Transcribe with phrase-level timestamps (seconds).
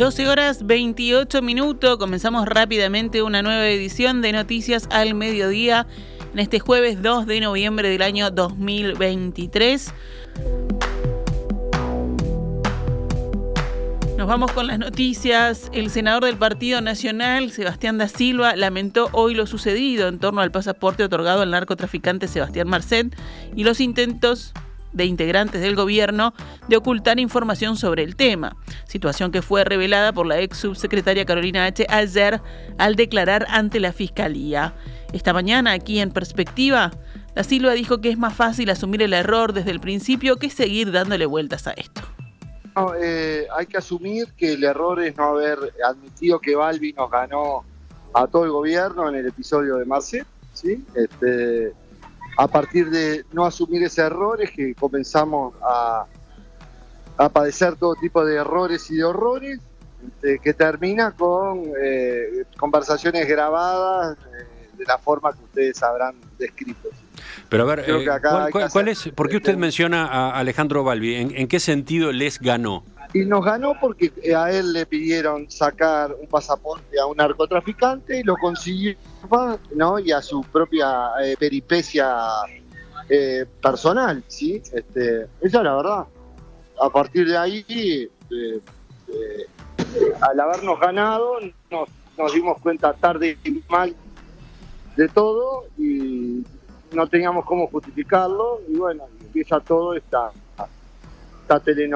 [0.00, 5.86] 12 horas 28 minutos, comenzamos rápidamente una nueva edición de Noticias al Mediodía
[6.32, 9.92] en este jueves 2 de noviembre del año 2023.
[14.16, 15.68] Nos vamos con las noticias.
[15.74, 20.50] El senador del Partido Nacional, Sebastián da Silva, lamentó hoy lo sucedido en torno al
[20.50, 23.14] pasaporte otorgado al narcotraficante Sebastián Marcet
[23.54, 24.54] y los intentos
[24.92, 26.34] de integrantes del gobierno
[26.68, 31.66] de ocultar información sobre el tema, situación que fue revelada por la ex subsecretaria Carolina
[31.66, 31.86] H.
[31.88, 32.40] ayer
[32.78, 34.74] al declarar ante la Fiscalía.
[35.12, 36.90] Esta mañana, aquí en Perspectiva,
[37.34, 40.92] la Silva dijo que es más fácil asumir el error desde el principio que seguir
[40.92, 42.02] dándole vueltas a esto.
[43.00, 47.64] Eh, hay que asumir que el error es no haber admitido que Balbi nos ganó
[48.14, 50.84] a todo el gobierno en el episodio de Marcet, ¿sí?
[50.94, 51.72] Este,
[52.40, 56.06] a partir de no asumir ese error es que comenzamos a,
[57.18, 59.60] a padecer todo tipo de errores y de horrores,
[60.06, 66.88] este, que termina con eh, conversaciones grabadas eh, de la forma que ustedes habrán descrito.
[67.50, 68.06] Pero a ver, eh,
[68.72, 71.16] ¿cuál, es, ¿por qué usted menciona a Alejandro Balbi?
[71.16, 72.84] ¿En, qué sentido les ganó?
[73.12, 78.22] Y nos ganó porque a él le pidieron sacar un pasaporte a un narcotraficante y
[78.22, 78.94] lo consiguió,
[79.74, 79.98] ¿no?
[79.98, 82.16] Y a su propia eh, peripecia
[83.08, 84.62] eh, personal, ¿sí?
[84.72, 86.04] Este, esa es la verdad.
[86.80, 87.64] A partir de ahí,
[88.30, 88.60] eh,
[90.20, 93.94] al habernos ganado, nos, nos dimos cuenta tarde y mal
[94.96, 96.44] de todo y
[96.92, 100.30] no teníamos cómo justificarlo y bueno, empieza todo esta,
[101.42, 101.88] esta telenovela